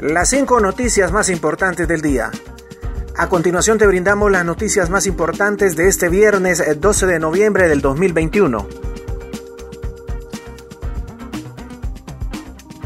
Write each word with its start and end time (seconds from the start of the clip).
Las 0.00 0.30
cinco 0.30 0.60
noticias 0.60 1.10
más 1.10 1.28
importantes 1.28 1.88
del 1.88 2.00
día. 2.02 2.30
A 3.16 3.28
continuación 3.28 3.78
te 3.78 3.86
brindamos 3.88 4.30
las 4.30 4.44
noticias 4.44 4.90
más 4.90 5.06
importantes 5.06 5.74
de 5.74 5.88
este 5.88 6.08
viernes 6.08 6.62
12 6.80 7.06
de 7.06 7.18
noviembre 7.18 7.68
del 7.68 7.80
2021. 7.80 8.68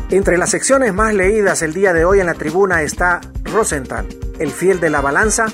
Entre 0.08 0.38
las 0.38 0.48
secciones 0.48 0.94
más 0.94 1.12
leídas 1.12 1.60
el 1.60 1.74
día 1.74 1.92
de 1.92 2.06
hoy 2.06 2.20
en 2.20 2.26
la 2.26 2.34
tribuna 2.34 2.80
está 2.80 3.20
Rosenthal, 3.44 4.08
el 4.38 4.50
fiel 4.50 4.80
de 4.80 4.88
la 4.88 5.02
balanza. 5.02 5.48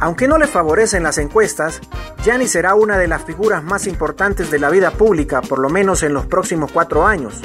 Aunque 0.00 0.26
no 0.26 0.38
le 0.38 0.46
favorecen 0.46 1.02
las 1.02 1.18
encuestas, 1.18 1.82
Gianni 2.24 2.48
será 2.48 2.74
una 2.74 2.96
de 2.96 3.08
las 3.08 3.24
figuras 3.24 3.62
más 3.62 3.86
importantes 3.86 4.50
de 4.50 4.58
la 4.58 4.70
vida 4.70 4.90
pública, 4.90 5.42
por 5.42 5.58
lo 5.58 5.68
menos 5.68 6.02
en 6.02 6.14
los 6.14 6.24
próximos 6.24 6.72
cuatro 6.72 7.06
años. 7.06 7.42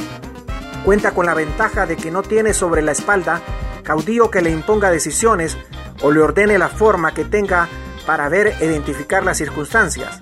Cuenta 0.86 1.12
con 1.12 1.26
la 1.26 1.34
ventaja 1.34 1.86
de 1.86 1.96
que 1.96 2.12
no 2.12 2.24
tiene 2.24 2.54
sobre 2.54 2.82
la 2.82 2.92
espalda 2.92 3.42
caudillo 3.84 4.32
que 4.32 4.42
le 4.42 4.50
imponga 4.50 4.92
decisiones 4.92 5.58
o 6.02 6.12
le 6.12 6.22
ordene 6.22 6.58
la 6.58 6.70
forma 6.70 7.14
que 7.14 7.26
tenga 7.26 7.68
para 8.06 8.30
ver 8.30 8.56
e 8.60 8.66
identificar 8.66 9.24
las 9.24 9.38
circunstancias. 9.38 10.20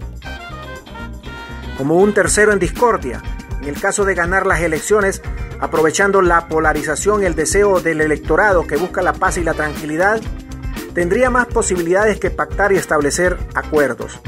Como 1.77 1.95
un 1.95 2.13
tercero 2.13 2.51
en 2.51 2.59
discordia, 2.59 3.21
en 3.61 3.69
el 3.69 3.79
caso 3.79 4.05
de 4.05 4.13
ganar 4.13 4.45
las 4.45 4.61
elecciones, 4.61 5.21
aprovechando 5.59 6.21
la 6.21 6.47
polarización 6.47 7.23
y 7.23 7.25
el 7.25 7.35
deseo 7.35 7.79
del 7.79 8.01
electorado 8.01 8.67
que 8.67 8.77
busca 8.77 9.01
la 9.01 9.13
paz 9.13 9.37
y 9.37 9.43
la 9.43 9.53
tranquilidad, 9.53 10.21
tendría 10.93 11.29
más 11.29 11.47
posibilidades 11.47 12.19
que 12.19 12.29
pactar 12.29 12.71
y 12.71 12.77
establecer 12.77 13.37
acuerdos. 13.55 14.19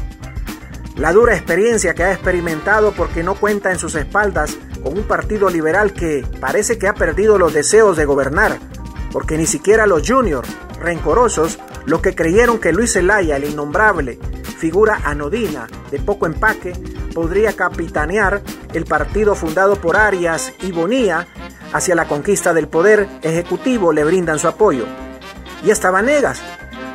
La 0.95 1.11
dura 1.11 1.35
experiencia 1.35 1.93
que 1.93 2.03
ha 2.03 2.13
experimentado 2.13 2.91
porque 2.91 3.23
no 3.23 3.35
cuenta 3.35 3.71
en 3.71 3.79
sus 3.79 3.95
espaldas 3.95 4.57
con 4.83 4.97
un 4.97 5.03
partido 5.03 5.49
liberal 5.49 5.93
que 5.93 6.25
parece 6.39 6.77
que 6.77 6.87
ha 6.87 6.93
perdido 6.93 7.37
los 7.37 7.53
deseos 7.53 7.95
de 7.95 8.05
gobernar, 8.05 8.59
porque 9.11 9.37
ni 9.37 9.45
siquiera 9.45 9.87
los 9.87 10.07
juniors, 10.07 10.49
rencorosos, 10.79 11.57
los 11.85 12.01
que 12.01 12.13
creyeron 12.13 12.59
que 12.59 12.73
Luis 12.73 12.93
Zelaya, 12.93 13.37
el 13.37 13.45
innombrable, 13.45 14.19
figura 14.57 14.99
anodina, 15.05 15.67
de 15.89 15.99
poco 15.99 16.25
empaque, 16.25 16.73
podría 17.13 17.53
capitanear 17.53 18.41
el 18.73 18.85
partido 18.85 19.35
fundado 19.35 19.75
por 19.77 19.95
Arias 19.95 20.51
y 20.61 20.71
Bonía 20.71 21.27
hacia 21.73 21.95
la 21.95 22.07
conquista 22.07 22.53
del 22.53 22.67
poder 22.67 23.07
ejecutivo 23.21 23.93
le 23.93 24.03
brindan 24.03 24.39
su 24.39 24.47
apoyo. 24.47 24.85
Y 25.63 25.71
hasta 25.71 25.91
Vanegas, 25.91 26.41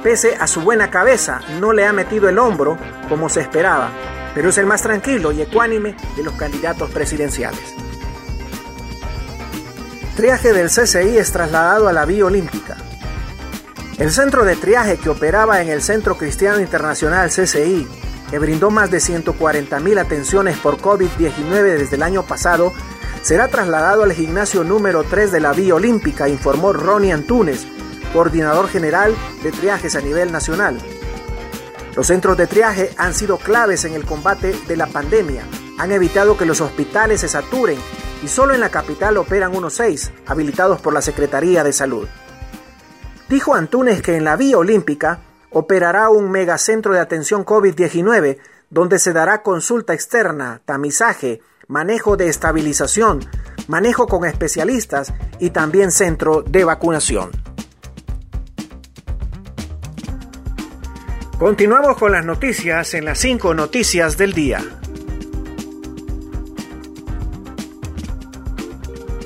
pese 0.02 0.36
a 0.36 0.46
su 0.46 0.60
buena 0.60 0.90
cabeza, 0.90 1.40
no 1.60 1.72
le 1.72 1.86
ha 1.86 1.92
metido 1.92 2.28
el 2.28 2.38
hombro 2.38 2.78
como 3.08 3.28
se 3.28 3.40
esperaba, 3.40 3.90
pero 4.38 4.50
es 4.50 4.58
el 4.58 4.66
más 4.66 4.82
tranquilo 4.82 5.32
y 5.32 5.42
ecuánime 5.42 5.96
de 6.16 6.22
los 6.22 6.32
candidatos 6.34 6.88
presidenciales. 6.92 7.74
Triaje 10.14 10.52
del 10.52 10.68
CCI 10.68 11.18
es 11.18 11.32
trasladado 11.32 11.88
a 11.88 11.92
la 11.92 12.04
Vía 12.04 12.26
Olímpica. 12.26 12.76
El 13.98 14.12
centro 14.12 14.44
de 14.44 14.54
triaje 14.54 14.96
que 14.96 15.08
operaba 15.08 15.60
en 15.60 15.68
el 15.68 15.82
Centro 15.82 16.16
Cristiano 16.16 16.60
Internacional 16.60 17.30
CCI, 17.30 17.88
que 18.30 18.38
brindó 18.38 18.70
más 18.70 18.92
de 18.92 18.98
140.000 18.98 19.98
atenciones 19.98 20.56
por 20.58 20.78
COVID-19 20.78 21.76
desde 21.76 21.96
el 21.96 22.04
año 22.04 22.22
pasado, 22.22 22.72
será 23.22 23.48
trasladado 23.48 24.04
al 24.04 24.12
gimnasio 24.12 24.62
número 24.62 25.02
3 25.02 25.32
de 25.32 25.40
la 25.40 25.52
Vía 25.52 25.74
Olímpica, 25.74 26.28
informó 26.28 26.72
Ronnie 26.72 27.10
Antunes, 27.10 27.66
coordinador 28.12 28.68
general 28.68 29.16
de 29.42 29.50
triajes 29.50 29.96
a 29.96 30.00
nivel 30.00 30.30
nacional. 30.30 30.78
Los 31.96 32.06
centros 32.06 32.36
de 32.36 32.46
triaje 32.46 32.90
han 32.96 33.14
sido 33.14 33.38
claves 33.38 33.84
en 33.84 33.94
el 33.94 34.04
combate 34.04 34.54
de 34.66 34.76
la 34.76 34.86
pandemia. 34.86 35.42
Han 35.78 35.92
evitado 35.92 36.36
que 36.36 36.46
los 36.46 36.60
hospitales 36.60 37.20
se 37.20 37.28
saturen 37.28 37.78
y 38.22 38.28
solo 38.28 38.54
en 38.54 38.60
la 38.60 38.70
capital 38.70 39.16
operan 39.16 39.56
unos 39.56 39.74
seis, 39.74 40.12
habilitados 40.26 40.80
por 40.80 40.92
la 40.92 41.02
Secretaría 41.02 41.64
de 41.64 41.72
Salud. 41.72 42.06
Dijo 43.28 43.54
Antunes 43.54 44.02
que 44.02 44.16
en 44.16 44.24
la 44.24 44.36
Vía 44.36 44.58
Olímpica 44.58 45.20
operará 45.50 46.08
un 46.10 46.30
megacentro 46.30 46.92
de 46.92 47.00
atención 47.00 47.44
COVID-19 47.44 48.38
donde 48.70 48.98
se 48.98 49.12
dará 49.12 49.42
consulta 49.42 49.94
externa, 49.94 50.60
tamizaje, 50.64 51.40
manejo 51.68 52.16
de 52.16 52.28
estabilización, 52.28 53.20
manejo 53.66 54.06
con 54.06 54.24
especialistas 54.24 55.12
y 55.38 55.50
también 55.50 55.90
centro 55.90 56.42
de 56.42 56.64
vacunación. 56.64 57.30
Continuamos 61.38 61.96
con 61.98 62.10
las 62.10 62.24
noticias 62.24 62.94
en 62.94 63.04
las 63.04 63.20
cinco 63.20 63.54
noticias 63.54 64.18
del 64.18 64.32
día. 64.32 64.58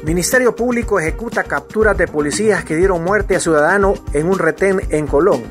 Ministerio 0.04 0.54
Público 0.54 1.00
ejecuta 1.00 1.44
capturas 1.44 1.96
de 1.96 2.06
policías 2.06 2.66
que 2.66 2.76
dieron 2.76 3.02
muerte 3.02 3.36
a 3.36 3.40
ciudadano 3.40 3.94
en 4.12 4.28
un 4.28 4.38
retén 4.38 4.82
en 4.90 5.06
Colón. 5.06 5.42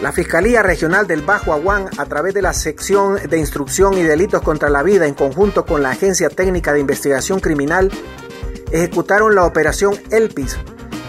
La 0.00 0.10
Fiscalía 0.10 0.62
Regional 0.62 1.06
del 1.06 1.20
Bajo 1.20 1.52
Aguán, 1.52 1.90
a 1.98 2.06
través 2.06 2.32
de 2.32 2.40
la 2.40 2.54
Sección 2.54 3.18
de 3.28 3.38
Instrucción 3.38 3.92
y 3.98 4.02
Delitos 4.02 4.40
contra 4.40 4.70
la 4.70 4.82
Vida, 4.82 5.06
en 5.06 5.12
conjunto 5.12 5.66
con 5.66 5.82
la 5.82 5.90
Agencia 5.90 6.30
Técnica 6.30 6.72
de 6.72 6.80
Investigación 6.80 7.40
Criminal, 7.40 7.90
ejecutaron 8.70 9.34
la 9.34 9.44
operación 9.44 9.92
ELPIS, 10.10 10.56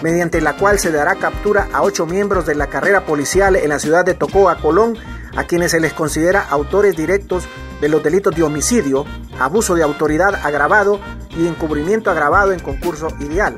mediante 0.04 0.42
la 0.42 0.58
cual 0.58 0.80
se 0.80 0.92
dará 0.92 1.16
captura 1.16 1.70
a 1.72 1.82
ocho 1.82 2.06
miembros 2.06 2.46
de 2.46 2.56
la 2.56 2.68
carrera 2.68 3.06
policial 3.06 3.56
en 3.56 3.70
la 3.70 3.80
ciudad 3.80 4.04
de 4.04 4.14
Tocoa, 4.14 4.58
Colón, 4.58 4.98
a 5.38 5.46
quienes 5.46 5.72
se 5.72 5.80
les 5.80 5.94
considera 5.94 6.42
autores 6.42 6.98
directos 6.98 7.46
de 7.80 7.88
los 7.88 8.04
delitos 8.04 8.36
de 8.36 8.44
homicidio, 8.44 9.06
abuso 9.40 9.76
de 9.76 9.84
autoridad 9.84 10.36
agravado 10.36 11.00
y 11.30 11.48
encubrimiento 11.48 12.12
agravado 12.12 12.52
en 12.52 12.60
concurso 12.60 13.08
ideal. 13.22 13.56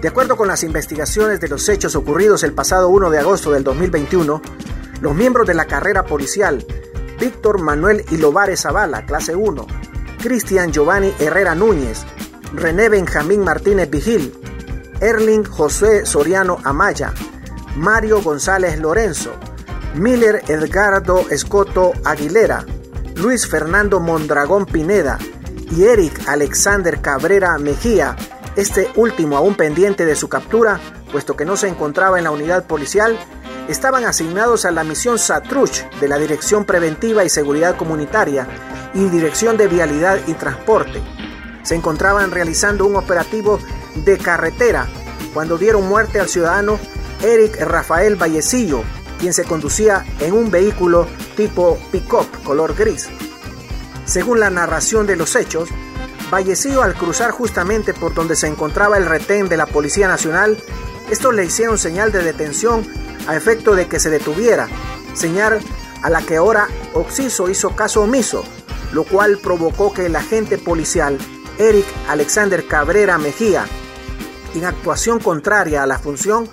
De 0.00 0.08
acuerdo 0.08 0.38
con 0.38 0.48
las 0.48 0.62
investigaciones 0.62 1.38
de 1.40 1.48
los 1.48 1.68
hechos 1.68 1.94
ocurridos 1.94 2.42
el 2.42 2.54
pasado 2.54 2.88
1 2.88 3.10
de 3.10 3.18
agosto 3.18 3.52
del 3.52 3.62
2021, 3.62 4.40
los 5.02 5.14
miembros 5.14 5.46
de 5.46 5.52
la 5.52 5.66
carrera 5.66 6.04
policial, 6.04 6.64
Víctor 7.20 7.60
Manuel 7.60 8.06
Ilovares 8.10 8.62
Zavala, 8.62 9.04
clase 9.04 9.36
1, 9.36 9.66
Cristian 10.22 10.72
Giovanni 10.72 11.12
Herrera 11.18 11.54
Núñez, 11.54 12.06
René 12.52 12.88
Benjamín 12.88 13.44
Martínez 13.44 13.88
Vigil, 13.88 14.34
Erling 15.00 15.44
José 15.44 16.04
Soriano 16.04 16.58
Amaya, 16.64 17.14
Mario 17.76 18.22
González 18.22 18.78
Lorenzo, 18.80 19.32
Miller 19.94 20.42
Edgardo 20.48 21.26
Escoto 21.30 21.92
Aguilera, 22.04 22.64
Luis 23.14 23.46
Fernando 23.46 24.00
Mondragón 24.00 24.66
Pineda 24.66 25.18
y 25.70 25.84
Eric 25.84 26.22
Alexander 26.26 27.00
Cabrera 27.00 27.56
Mejía, 27.58 28.16
este 28.56 28.90
último 28.96 29.36
aún 29.36 29.54
pendiente 29.54 30.04
de 30.04 30.16
su 30.16 30.28
captura, 30.28 30.80
puesto 31.12 31.36
que 31.36 31.44
no 31.44 31.56
se 31.56 31.68
encontraba 31.68 32.18
en 32.18 32.24
la 32.24 32.32
unidad 32.32 32.66
policial, 32.66 33.16
estaban 33.68 34.04
asignados 34.04 34.64
a 34.64 34.72
la 34.72 34.82
misión 34.82 35.20
Satruch 35.20 35.88
de 36.00 36.08
la 36.08 36.18
Dirección 36.18 36.64
Preventiva 36.64 37.24
y 37.24 37.28
Seguridad 37.28 37.76
Comunitaria 37.76 38.48
y 38.92 39.04
Dirección 39.04 39.56
de 39.56 39.68
Vialidad 39.68 40.18
y 40.26 40.34
Transporte 40.34 41.00
se 41.62 41.74
encontraban 41.74 42.30
realizando 42.30 42.86
un 42.86 42.96
operativo 42.96 43.58
de 43.94 44.18
carretera 44.18 44.88
cuando 45.34 45.58
dieron 45.58 45.88
muerte 45.88 46.20
al 46.20 46.28
ciudadano 46.28 46.78
Eric 47.22 47.60
Rafael 47.60 48.16
Vallecillo, 48.16 48.82
quien 49.18 49.32
se 49.32 49.44
conducía 49.44 50.04
en 50.20 50.32
un 50.32 50.50
vehículo 50.50 51.06
tipo 51.36 51.78
pick-up 51.92 52.26
color 52.44 52.74
gris. 52.74 53.08
Según 54.06 54.40
la 54.40 54.50
narración 54.50 55.06
de 55.06 55.16
los 55.16 55.36
hechos, 55.36 55.68
Vallecillo 56.30 56.82
al 56.82 56.94
cruzar 56.94 57.32
justamente 57.32 57.92
por 57.92 58.14
donde 58.14 58.36
se 58.36 58.46
encontraba 58.46 58.96
el 58.96 59.06
retén 59.06 59.48
de 59.48 59.56
la 59.56 59.66
Policía 59.66 60.08
Nacional, 60.08 60.56
estos 61.10 61.34
le 61.34 61.44
hicieron 61.44 61.76
señal 61.76 62.12
de 62.12 62.22
detención 62.22 62.86
a 63.26 63.36
efecto 63.36 63.74
de 63.74 63.88
que 63.88 63.98
se 63.98 64.10
detuviera, 64.10 64.68
señal 65.12 65.60
a 66.02 66.10
la 66.10 66.22
que 66.22 66.36
ahora 66.36 66.68
Oxiso 66.94 67.48
hizo 67.50 67.74
caso 67.74 68.02
omiso, 68.02 68.44
lo 68.92 69.04
cual 69.04 69.38
provocó 69.38 69.92
que 69.92 70.06
el 70.06 70.16
agente 70.16 70.56
policial 70.56 71.18
Eric 71.60 71.84
Alexander 72.08 72.66
Cabrera 72.66 73.18
Mejía, 73.18 73.66
en 74.54 74.64
actuación 74.64 75.18
contraria 75.18 75.82
a 75.82 75.86
la 75.86 75.98
función, 75.98 76.48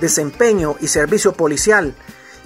desempeño 0.00 0.76
y 0.80 0.88
servicio 0.88 1.34
policial, 1.34 1.94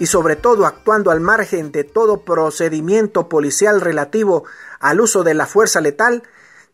y 0.01 0.07
sobre 0.07 0.35
todo 0.35 0.67
actuando 0.67 1.13
al 1.13 1.21
margen 1.21 1.71
de 1.71 1.85
todo 1.85 2.25
procedimiento 2.25 3.29
policial 3.29 3.81
relativo 3.81 4.43
al 4.81 5.01
uso 5.01 5.23
de 5.23 5.35
la 5.35 5.47
fuerza 5.47 5.81
letal, 5.81 6.25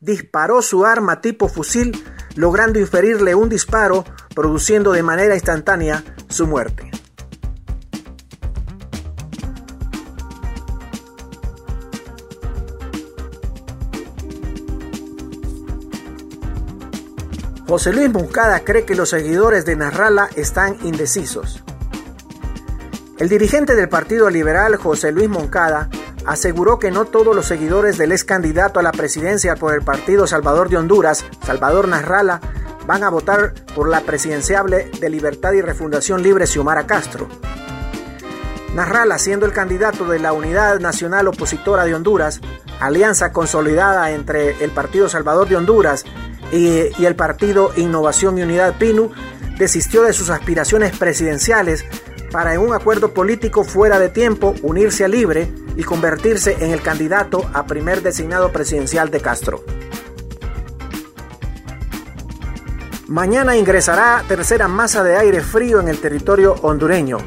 disparó 0.00 0.62
su 0.62 0.86
arma 0.86 1.20
tipo 1.20 1.48
fusil, 1.48 2.02
logrando 2.34 2.78
inferirle 2.78 3.34
un 3.34 3.50
disparo, 3.50 4.06
produciendo 4.34 4.92
de 4.92 5.02
manera 5.02 5.34
instantánea 5.34 6.04
su 6.30 6.46
muerte. 6.46 6.88
José 17.68 17.92
Luis 17.92 18.10
Moncada 18.10 18.60
cree 18.60 18.86
que 18.86 18.94
los 18.94 19.10
seguidores 19.10 19.66
de 19.66 19.76
Narrala 19.76 20.30
están 20.36 20.78
indecisos. 20.84 21.62
El 23.18 23.28
dirigente 23.28 23.74
del 23.74 23.90
Partido 23.90 24.30
Liberal, 24.30 24.76
José 24.76 25.12
Luis 25.12 25.28
Moncada, 25.28 25.90
aseguró 26.24 26.78
que 26.78 26.90
no 26.90 27.04
todos 27.04 27.36
los 27.36 27.44
seguidores 27.44 27.98
del 27.98 28.12
ex 28.12 28.24
candidato 28.24 28.80
a 28.80 28.82
la 28.82 28.90
presidencia 28.90 29.54
por 29.54 29.74
el 29.74 29.82
Partido 29.82 30.26
Salvador 30.26 30.70
de 30.70 30.78
Honduras, 30.78 31.26
Salvador 31.44 31.88
Nasralla, 31.88 32.40
van 32.86 33.04
a 33.04 33.10
votar 33.10 33.52
por 33.74 33.90
la 33.90 34.00
presidenciable 34.00 34.90
de 34.98 35.10
Libertad 35.10 35.52
y 35.52 35.60
Refundación 35.60 36.22
Libre 36.22 36.46
Xiomara 36.46 36.86
Castro. 36.86 37.28
Nasralla, 38.74 39.18
siendo 39.18 39.44
el 39.44 39.52
candidato 39.52 40.06
de 40.08 40.20
la 40.20 40.32
Unidad 40.32 40.80
Nacional 40.80 41.28
Opositora 41.28 41.84
de 41.84 41.94
Honduras, 41.94 42.40
alianza 42.80 43.30
consolidada 43.30 44.10
entre 44.12 44.64
el 44.64 44.70
Partido 44.70 45.10
Salvador 45.10 45.48
de 45.48 45.56
Honduras 45.56 46.06
y, 46.52 47.04
el 47.04 47.16
Partido 47.16 47.72
Innovación 47.76 48.38
y 48.38 48.42
Unidad 48.42 48.78
PINU, 48.78 49.10
desistió 49.58 50.02
de 50.02 50.12
sus 50.12 50.30
aspiraciones 50.30 50.96
presidenciales 50.96 51.84
para 52.30 52.54
en 52.54 52.60
un 52.60 52.74
acuerdo 52.74 53.14
político 53.14 53.64
fuera 53.64 53.98
de 53.98 54.08
tiempo 54.08 54.54
unirse 54.62 55.04
a 55.04 55.08
Libre 55.08 55.52
y 55.76 55.82
convertirse 55.82 56.56
en 56.60 56.72
el 56.72 56.82
candidato 56.82 57.48
a 57.54 57.66
primer 57.66 58.02
designado 58.02 58.52
presidencial 58.52 59.10
de 59.10 59.20
Castro. 59.20 59.64
Mañana 63.08 63.56
ingresará 63.56 64.22
tercera 64.28 64.68
masa 64.68 65.02
de 65.02 65.16
aire 65.16 65.40
frío 65.40 65.80
en 65.80 65.88
el 65.88 65.98
territorio 65.98 66.54
hondureño. 66.60 67.18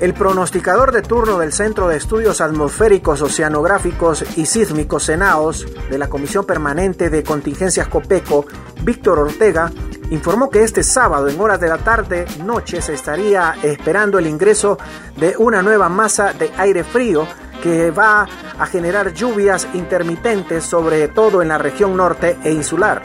El 0.00 0.12
pronosticador 0.12 0.90
de 0.90 1.02
turno 1.02 1.38
del 1.38 1.52
Centro 1.52 1.86
de 1.86 1.96
Estudios 1.96 2.40
Atmosféricos, 2.40 3.22
Oceanográficos 3.22 4.24
y 4.36 4.44
Sísmicos 4.44 5.06
CENAOS 5.06 5.66
de 5.88 5.98
la 5.98 6.08
Comisión 6.08 6.44
Permanente 6.44 7.10
de 7.10 7.22
Contingencias 7.22 7.86
COPECO, 7.86 8.44
Víctor 8.82 9.20
Ortega, 9.20 9.70
informó 10.10 10.50
que 10.50 10.64
este 10.64 10.82
sábado 10.82 11.28
en 11.28 11.40
horas 11.40 11.60
de 11.60 11.68
la 11.68 11.78
tarde 11.78 12.26
noche 12.44 12.82
se 12.82 12.92
estaría 12.92 13.54
esperando 13.62 14.18
el 14.18 14.26
ingreso 14.26 14.78
de 15.16 15.36
una 15.38 15.62
nueva 15.62 15.88
masa 15.88 16.32
de 16.32 16.50
aire 16.58 16.82
frío 16.82 17.26
que 17.62 17.92
va 17.92 18.26
a 18.58 18.66
generar 18.66 19.14
lluvias 19.14 19.68
intermitentes 19.74 20.64
sobre 20.64 21.06
todo 21.06 21.40
en 21.40 21.48
la 21.48 21.56
región 21.56 21.96
norte 21.96 22.36
e 22.42 22.52
insular. 22.52 23.02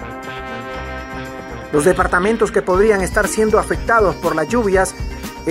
Los 1.72 1.86
departamentos 1.86 2.52
que 2.52 2.64
podrían 2.64 3.02
estar 3.02 3.28
siendo 3.28 3.60
afectados 3.60 4.16
por 4.16 4.36
las 4.36 4.50
lluvias 4.50 4.96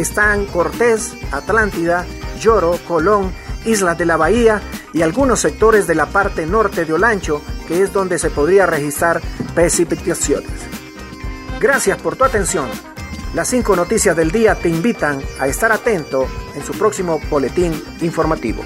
están 0.00 0.46
Cortés, 0.46 1.14
Atlántida, 1.32 2.06
Lloro, 2.40 2.78
Colón, 2.86 3.32
Islas 3.64 3.98
de 3.98 4.06
la 4.06 4.16
Bahía 4.16 4.62
y 4.92 5.02
algunos 5.02 5.40
sectores 5.40 5.86
de 5.86 5.94
la 5.94 6.06
parte 6.06 6.46
norte 6.46 6.84
de 6.84 6.92
Olancho, 6.92 7.42
que 7.66 7.82
es 7.82 7.92
donde 7.92 8.18
se 8.18 8.30
podría 8.30 8.66
registrar 8.66 9.20
precipitaciones. 9.54 10.50
Gracias 11.60 11.98
por 12.00 12.16
tu 12.16 12.24
atención. 12.24 12.68
Las 13.34 13.48
cinco 13.48 13.76
noticias 13.76 14.16
del 14.16 14.30
día 14.30 14.54
te 14.54 14.68
invitan 14.68 15.22
a 15.38 15.48
estar 15.48 15.70
atento 15.70 16.26
en 16.54 16.64
su 16.64 16.72
próximo 16.72 17.20
boletín 17.30 17.72
informativo. 18.00 18.64